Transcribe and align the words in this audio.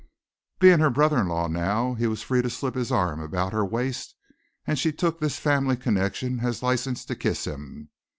Being 0.57 0.79
her 0.79 0.89
brother 0.89 1.19
in 1.19 1.27
law 1.27 1.45
now, 1.47 1.93
he 1.93 2.07
was 2.07 2.23
free 2.23 2.41
to 2.41 2.49
slip 2.49 2.73
his 2.73 2.91
arm 2.91 3.19
about 3.21 3.53
her 3.53 3.63
waist 3.63 4.15
and 4.65 4.79
she 4.79 4.91
took 4.91 5.19
this 5.19 5.37
family 5.37 5.77
connection 5.77 6.39
as 6.39 6.63
license 6.63 7.05
to 7.05 7.15
kiss 7.15 7.45
him. 7.45 7.89